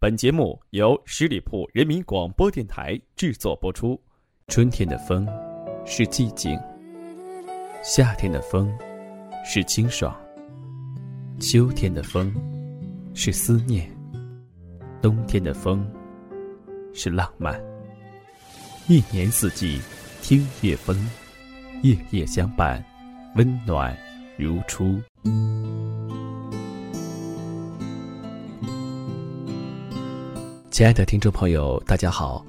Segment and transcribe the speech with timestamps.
[0.00, 4.00] 本节目由十里铺人民广播电台制作播出。
[4.46, 5.26] 春天的风
[5.84, 6.56] 是寂静，
[7.82, 8.72] 夏天的风
[9.44, 10.16] 是清爽，
[11.40, 12.32] 秋天的风
[13.12, 13.90] 是思念，
[15.02, 15.84] 冬天的风
[16.94, 17.60] 是浪漫。
[18.86, 19.80] 一年四季，
[20.22, 20.96] 听夜风，
[21.82, 22.80] 夜夜相伴，
[23.34, 23.98] 温暖
[24.36, 25.02] 如初。
[30.78, 32.46] 亲爱的听众朋友，大家好，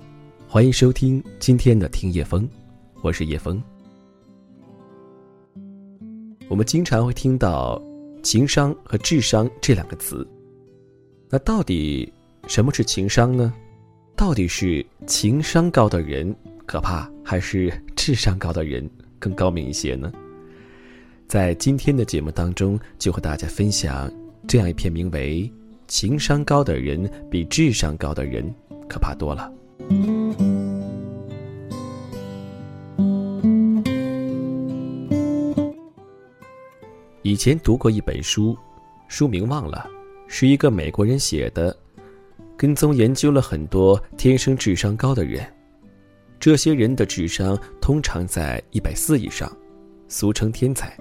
[0.47, 2.47] 欢迎收听今天的听夜风，
[3.01, 3.59] 我是叶风。
[6.47, 7.81] 我们经常会听到
[8.21, 10.27] 情商和智商这两个词，
[11.27, 12.13] 那到底
[12.47, 13.51] 什么是情商呢？
[14.15, 16.31] 到底是情商高的人
[16.67, 18.87] 可怕，还是智商高的人
[19.17, 20.13] 更高明一些呢？
[21.27, 24.07] 在今天的节目当中，就和大家分享
[24.48, 25.51] 这样一篇名为。
[25.89, 28.45] 情商高的人比智商高的人
[28.88, 29.52] 可怕多了。
[37.23, 38.55] 以前读过一本书，
[39.07, 39.90] 书名忘了，
[40.27, 41.76] 是一个美国人写的，
[42.55, 45.43] 跟踪研究了很多天生智商高的人，
[46.40, 49.51] 这些人的智商通常在一百四以上，
[50.07, 50.95] 俗称天才。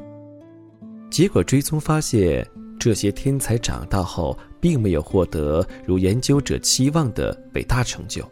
[1.10, 2.46] 结果追踪发现。
[2.78, 8.24] 这些天才长大后，并没有获得如研究者期望的伟大成就。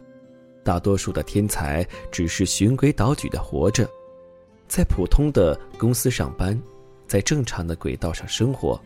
[0.63, 3.89] 大多数的天才只是循规蹈矩的活着，
[4.67, 6.59] 在普通的公司上班，
[7.07, 8.81] 在正常的轨道上生活，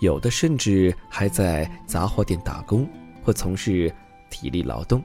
[0.00, 2.88] 有的甚至还在杂货店打工
[3.22, 3.92] 或从事
[4.30, 5.02] 体力劳动。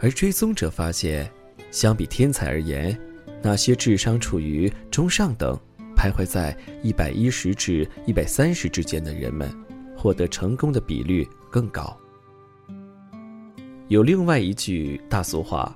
[0.00, 1.30] 而追踪者发现，
[1.70, 2.98] 相比天才而言，
[3.42, 5.58] 那些智商处于中上等。
[6.04, 9.50] 徘徊在一百一十至一百三十之间的人们，
[9.96, 11.98] 获得成功的比率更高。
[13.88, 15.74] 有另外一句大俗话：“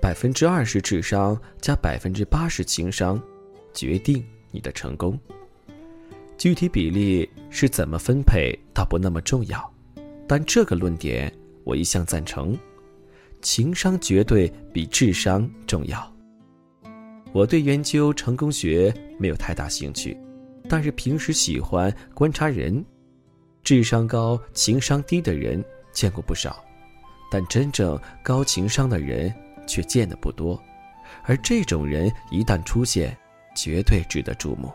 [0.00, 3.20] 百分之二十智商加百分之八十情商，
[3.74, 5.18] 决定你的成功。”
[6.38, 9.70] 具体比例是怎么分配倒不那么重要，
[10.26, 11.30] 但这个论点
[11.64, 12.56] 我一向赞成：
[13.42, 16.09] 情商绝对比智商重要。
[17.32, 20.18] 我对研究成功学没有太大兴趣，
[20.68, 22.84] 但是平时喜欢观察人，
[23.62, 26.64] 智商高、情商低的人见过不少，
[27.30, 29.32] 但真正高情商的人
[29.64, 30.60] 却见得不多，
[31.22, 33.16] 而这种人一旦出现，
[33.54, 34.72] 绝对值得注目。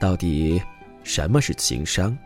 [0.00, 0.60] 到底
[1.02, 2.16] 什么是情商？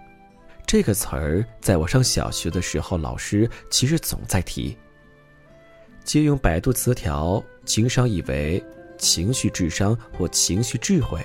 [0.67, 4.77] 这个词儿在我上小学的时候，老师其实总在提。
[6.09, 8.65] 借用百度词条，情商意为
[8.97, 11.21] 情绪智商或情绪智慧，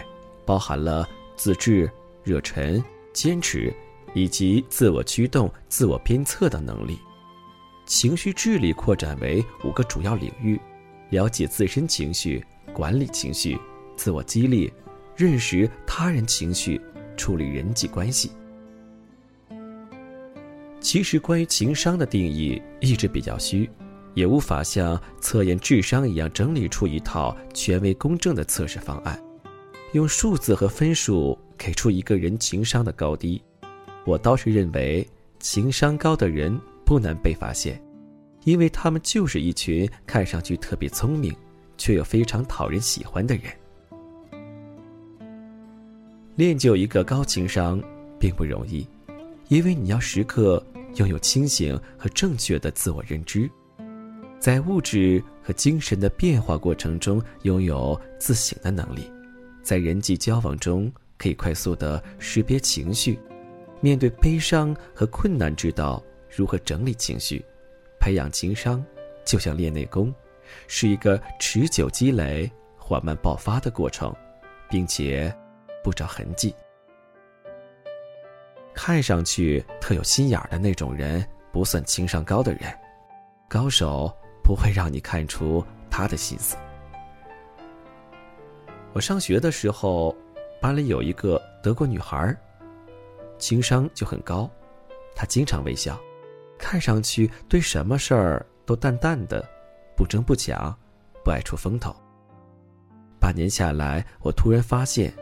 [0.45, 1.07] 包含了
[1.37, 1.89] 自制、
[2.21, 2.83] 热忱、
[3.13, 3.73] 坚持
[4.13, 6.99] 以及自我驱动、自我鞭策的能力。
[7.85, 10.59] 情绪智力扩展为五个主要领域：
[11.11, 13.57] 了解自身情绪、管理情绪、
[13.95, 14.69] 自我激励、
[15.15, 16.81] 认识他人情绪、
[17.15, 18.33] 处理人际关系。
[20.81, 23.69] 其实，关于情商的定义一直比较虚。
[24.13, 29.21] 也无法像测验智商一样整理出一套权威公正的测试方案，
[29.93, 33.41] 用数字和分数给出一个人情商的高低。
[34.05, 35.07] 我倒是认为，
[35.39, 37.81] 情商高的人不难被发现，
[38.43, 41.33] 因为他们就是一群看上去特别聪明，
[41.77, 43.45] 却又非常讨人喜欢的人。
[46.35, 47.81] 练就一个高情商
[48.19, 48.87] 并不容易，
[49.49, 50.63] 因为你要时刻
[50.95, 53.49] 拥有清醒和正确的自我认知。
[54.43, 59.03] 在物质和精神的变化过程中，拥有自省的能力；
[59.63, 63.17] 在人际交往中，可以快速的识别情绪；
[63.79, 67.41] 面对悲伤和困难，知道如何整理情绪。
[68.01, 68.83] 培养情商，
[69.23, 70.13] 就像练内功，
[70.67, 74.13] 是一个持久积累、缓慢爆发的过程，
[74.69, 75.33] 并且
[75.81, 76.53] 不着痕迹。
[78.73, 82.63] 看上去特有心眼儿的那种人，不算情商高的人。
[83.47, 84.13] 高手。
[84.43, 86.57] 不会让你看出他的心思。
[88.91, 90.15] 我上学的时候，
[90.61, 92.35] 班里有一个德国女孩，
[93.39, 94.47] 情商就很高。
[95.15, 95.99] 她经常微笑，
[96.59, 99.43] 看上去对什么事儿都淡淡的，
[99.95, 100.77] 不争不抢，
[101.23, 101.95] 不爱出风头。
[103.19, 105.13] 半年下来，我突然发现，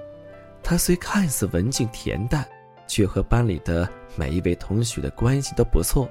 [0.64, 2.46] 她虽看似文静恬淡，
[2.88, 6.10] 却和班里的每一位同学的关系都不错。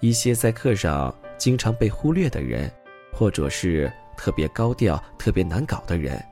[0.00, 1.14] 一些在课上。
[1.38, 2.70] 经常被忽略的人，
[3.12, 6.22] 或者是特别高调、特别难搞的人，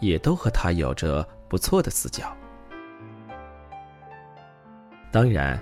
[0.00, 2.24] 也都和他有着不错的私交。
[5.10, 5.58] 当然，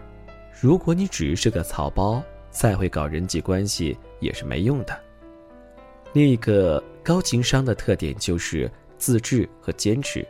[0.60, 4.98] 如果你只是个草包，再会搞人际关系也是没用的。
[6.12, 10.26] 另一个高情商的特点就是自制和坚持。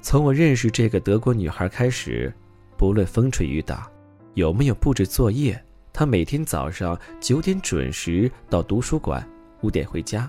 [0.00, 2.32] 从我认识这个德国女孩开始，
[2.76, 3.90] 不论风吹雨打，
[4.34, 5.58] 有没有布置作业，
[6.02, 9.24] 他每天早上九点准时到图书馆，
[9.60, 10.28] 五点回家，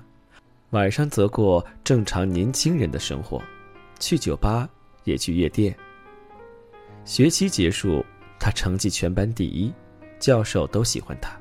[0.69, 3.41] 晚上则过正常年轻人的生活，
[3.99, 4.69] 去酒吧
[5.03, 5.75] 也去夜店。
[7.05, 8.05] 学期结束，
[8.39, 9.73] 他成绩全班第一，
[10.19, 11.35] 教授都喜欢他。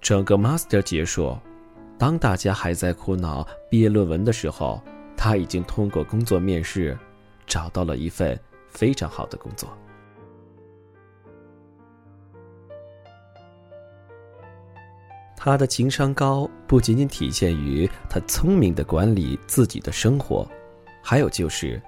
[0.00, 1.36] 整个 master 结束，
[1.98, 4.82] 当大家还在苦恼毕业论文的时候，
[5.18, 6.96] 他已经通过工作面试，
[7.46, 8.40] 找到了一份
[8.70, 9.68] 非常好的工作。
[15.46, 20.44] 他的情商高，不仅仅体现于他聪明的管理自己的生活，
[21.00, 21.80] 还有就是，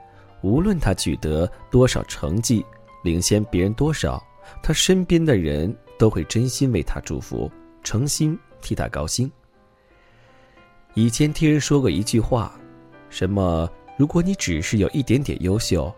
[0.43, 2.65] 无论他取得多少成绩，
[3.03, 4.25] 领先别人多少，
[4.63, 7.51] 他身边的人都会真心为他祝福。
[7.83, 9.31] 诚心替他高兴。
[10.95, 12.53] 以前听人说过一句话，
[13.11, 13.69] 什么？
[13.97, 15.93] 如果你只是有一点点优秀，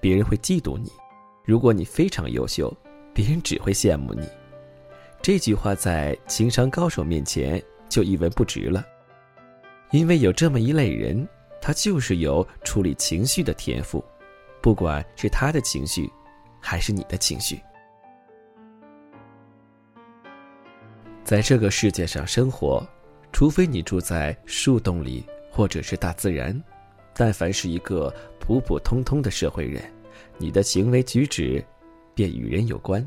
[0.00, 0.88] 别人会嫉妒你；
[1.44, 2.74] 如果你非常优秀，
[3.12, 4.26] 别人只会羡慕你。
[5.22, 8.84] 这句话在情商高手面前就一文不值了，
[9.92, 11.26] 因为有这么一类人，
[11.60, 14.04] 他就是有处理情绪的天赋，
[14.60, 16.10] 不管是他的情绪，
[16.60, 17.60] 还是你的情绪。
[21.22, 22.84] 在这个世界上生活，
[23.30, 26.60] 除非你住在树洞里或者是大自然，
[27.14, 29.80] 但凡是一个普普通通的社会人，
[30.36, 31.64] 你的行为举止
[32.12, 33.06] 便与人有关。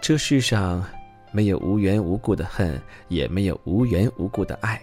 [0.00, 0.84] 这世上
[1.32, 4.80] 没有无缘无故的恨，也没有无缘无故的爱。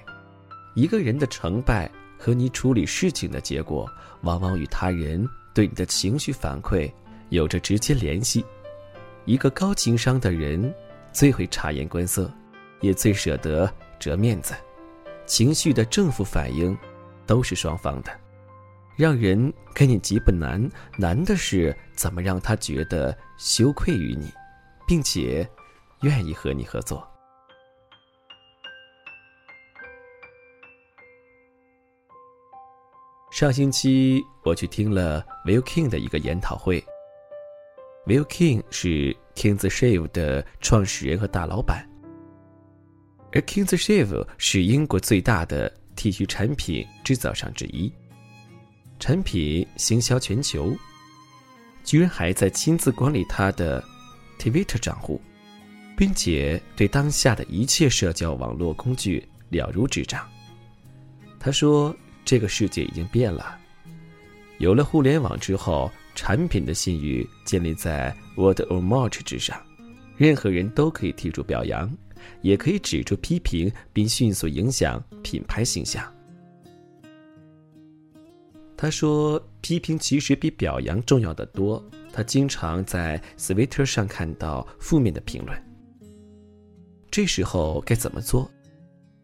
[0.76, 3.90] 一个人的成败和你处理事情的结果，
[4.22, 6.92] 往往与他人对你的情绪反馈
[7.30, 8.46] 有着直接联系。
[9.26, 10.74] 一个高情商的人。
[11.16, 12.30] 最会察言观色，
[12.82, 14.54] 也最舍得折面子，
[15.26, 16.78] 情绪的正负反应
[17.26, 18.12] 都是双方的，
[18.98, 24.30] 让人跟你急不难，难的是怎么让他觉得羞愧于你，
[24.86, 25.50] 并且
[26.02, 27.06] 愿意和你合作。
[33.32, 36.84] 上星期我去听了 Will King 的一个研讨会
[38.06, 39.16] ，Will King 是。
[39.36, 41.86] King's Shave 的创始人和大老板，
[43.34, 47.92] 而 King's Shave 是英国最大的剃须产品制造商之一，
[48.98, 50.74] 产品行销全球，
[51.84, 53.84] 居然还在亲自管理他的
[54.40, 55.20] Twitter 账户，
[55.98, 60.28] 并且对当下的一切社交网络工具了如指掌。
[61.40, 61.96] 他说
[62.26, 63.58] ：“这个世界已经变了，
[64.58, 69.62] 有了互联网之后。”产品的信誉建立在 word of mouth 之上，
[70.16, 71.94] 任何人都可以提出表扬，
[72.42, 76.10] 也可以指出批评，并迅速影响品牌形象。
[78.78, 81.84] 他说：“批评其实比表扬重要的多。”
[82.14, 85.62] 他经常在 Twitter 上看到负面的评论，
[87.16, 88.52] 这时候该怎么做？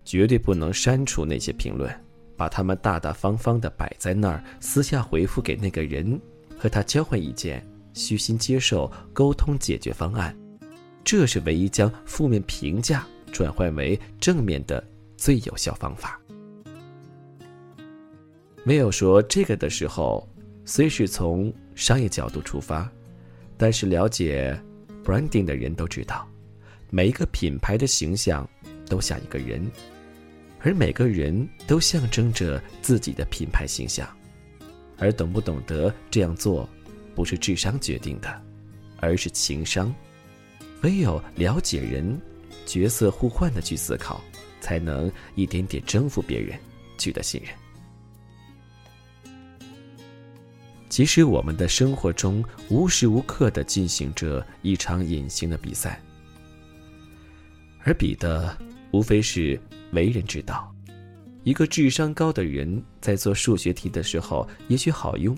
[0.06, 1.94] 绝对不能删除那些评论，
[2.38, 6.18] 把它们大大方方的摆在那儿，私下回复给那个人。
[6.58, 7.62] 和他交换意见，
[7.94, 10.34] 虚心接受，沟通解决方案，
[11.04, 14.82] 这是唯一将负面评价转换为正面的
[15.18, 16.18] 最有效方法。
[18.63, 20.25] 没有说这个的时候，
[20.63, 22.89] 虽是从商业角度出发，
[23.58, 24.58] 但是了解
[25.04, 26.25] branding 的人都知道，
[26.93, 28.48] 每一个品牌的形象
[28.86, 29.65] 都像一个人，
[30.60, 34.05] 而每个人都象征着自己的品牌形象。
[34.98, 36.67] 而懂不懂得这样做，
[37.15, 38.41] 不是智商决定的，
[38.98, 39.91] 而是情商。
[40.81, 42.19] 唯有了解人，
[42.65, 44.21] 角色互换的去思考，
[44.60, 46.60] 才能一点点征服别人，
[46.98, 47.51] 取得信任。
[50.89, 56.01] 其实我们的生活中无时无刻的进行着一场隐形的比赛，
[57.84, 58.58] 而比的
[58.92, 59.60] 无非是
[59.92, 60.74] 为人之道。
[61.44, 65.36] 一个智商高的人在做数学题的时候也许好用，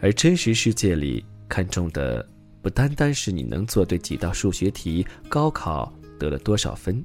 [0.00, 2.24] 而真实世界里看重的
[2.62, 7.04] 不单单是你能做对几道数学题，高考得了多少分。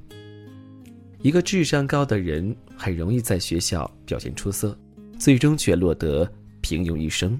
[1.20, 4.78] 一个智商高的人很容易在学校表现出色，
[5.18, 6.26] 最终却落得
[6.60, 7.38] 平庸一生；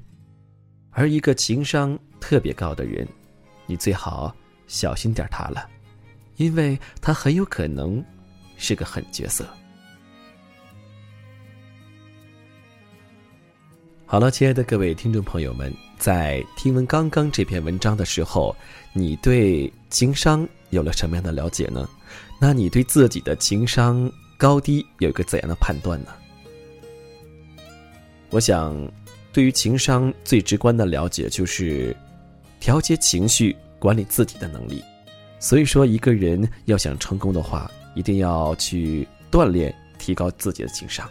[0.91, 3.07] 而一个情商特别高的人，
[3.67, 4.35] 你最好
[4.67, 5.67] 小心点他了，
[6.41, 8.03] 因为他很有可能
[8.57, 9.47] 是个狠角色。
[14.07, 18.57] 好了，亲爱的各位听众朋友们，在听闻刚刚这篇文章的时候，
[18.95, 21.87] 你对情商有了什么样的了解呢？
[22.41, 26.13] 那你对自己的情商高低有一个怎样的判断呢？
[28.31, 28.75] 我想，
[29.31, 31.95] 对于情商最直观的了解就是
[32.61, 34.83] 调节情绪、管理自己的能力。
[35.41, 41.09] 所以说，一个人要想成功的话，一定要去锻炼、提高自己的情商。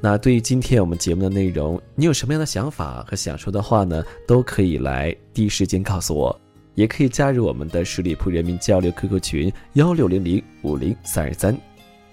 [0.00, 4.04] 那对于今天我们节目的内容，你有什么样的想法和想说的话呢？
[4.26, 6.40] 都可以来第一时间告诉我，
[6.74, 11.56] 也可以加入我们的十里铺人民交流 QQ 群幺六零零五零三二三。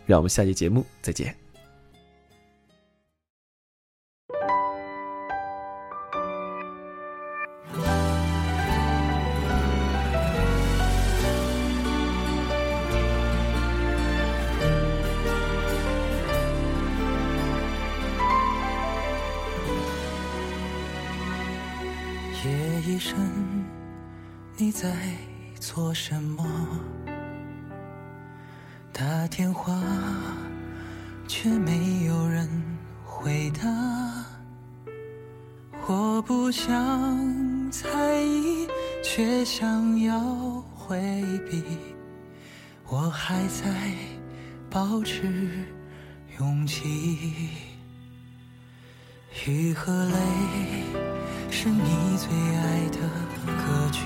[0.06, 1.45] 让我们下期节目再见。
[23.06, 23.20] 一声，
[24.58, 24.92] 你在
[25.60, 26.44] 做什么？
[28.92, 29.80] 打电话
[31.28, 32.50] 却没有人
[33.04, 34.26] 回答。
[35.86, 38.68] 我不想在意，
[39.04, 40.20] 却想要
[40.74, 41.00] 回
[41.48, 41.64] 避。
[42.88, 43.94] 我还在
[44.68, 45.64] 保持
[46.40, 47.50] 勇气，
[49.46, 51.15] 雨和泪。
[51.58, 53.00] 是你最爱的
[53.46, 54.04] 歌曲，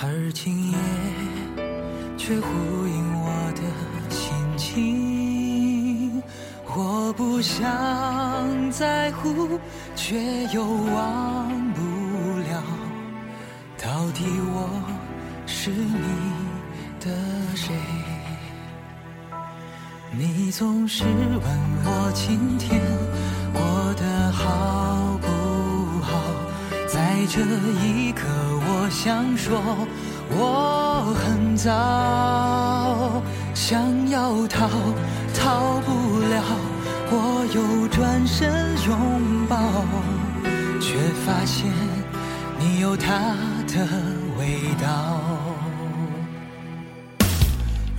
[0.00, 0.78] 而今夜
[2.16, 2.46] 却呼
[2.86, 3.60] 应我的
[4.08, 6.22] 心情。
[6.64, 7.60] 我不想
[8.70, 9.58] 在乎，
[9.96, 11.80] 却又忘不
[12.38, 12.62] 了，
[13.82, 14.80] 到底我
[15.44, 15.98] 是你
[17.00, 17.10] 的
[17.56, 17.74] 谁？
[20.12, 21.42] 你总是问
[21.84, 22.80] 我今天
[27.22, 27.40] 在这
[27.86, 28.26] 一刻，
[28.66, 29.62] 我想说，
[30.30, 33.22] 我很糟，
[33.54, 34.68] 想要逃，
[35.32, 36.42] 逃不了，
[37.12, 38.50] 我又转身
[38.88, 39.56] 拥抱，
[40.80, 41.70] 却发现
[42.58, 43.14] 你有他
[43.68, 43.86] 的
[44.36, 45.20] 味道。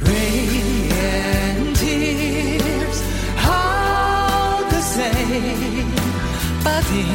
[0.02, 3.00] Rain and tears,
[3.38, 5.86] how to say,
[6.62, 7.06] but in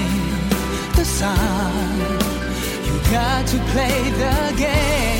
[0.95, 1.68] the sun.
[3.11, 5.18] Got to play the game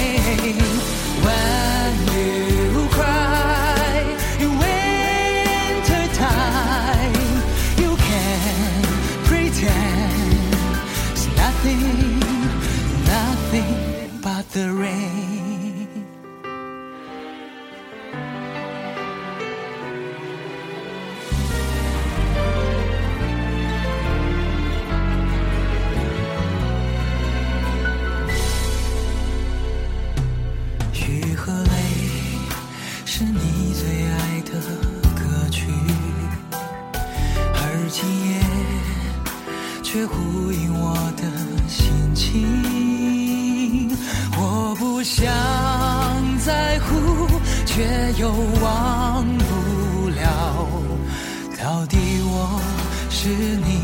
[53.69, 53.75] 你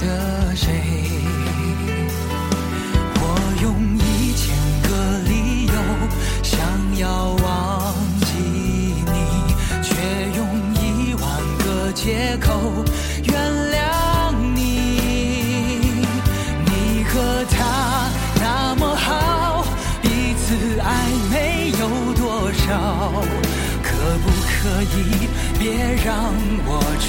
[0.00, 0.66] 的谁
[3.14, 3.22] 我
[3.62, 4.42] 用一千
[4.82, 4.88] 个
[5.28, 5.32] 理
[5.66, 5.72] 由
[6.42, 6.58] 想
[6.98, 7.06] 要
[7.44, 8.26] 忘记
[9.06, 9.16] 你。
[9.82, 9.88] 却
[10.36, 10.40] 用
[10.74, 11.24] 一万
[11.58, 12.48] 个借口。
[13.24, 13.32] 原
[13.72, 13.76] 谅
[14.54, 14.56] 你
[16.66, 17.56] 你和他
[18.40, 19.64] 那么好
[20.02, 20.86] 彼此爱
[21.30, 21.82] 没有
[22.14, 22.66] 多少？
[23.82, 23.86] 可
[24.24, 24.96] 不可以
[25.58, 25.62] 别
[26.04, 26.08] 让
[26.66, 27.08] 我知